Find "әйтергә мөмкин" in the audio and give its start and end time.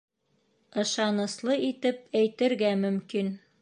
2.23-3.35